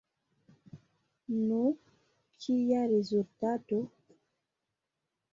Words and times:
Nu, 1.49 1.59
kia 2.45 2.81
rezultato? 2.93 3.77